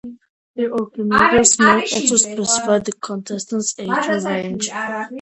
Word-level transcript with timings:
The 0.55 0.65
organisers 0.67 1.59
may 1.59 1.81
also 1.81 2.15
specify 2.15 2.79
the 2.79 2.93
contestants' 2.93 3.75
age 3.77 4.25
range. 4.25 4.69